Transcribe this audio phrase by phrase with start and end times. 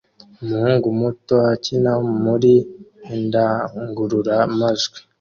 [0.43, 1.93] umuhungu muto akina
[2.23, 2.53] muri
[3.15, 4.99] indangurura majwi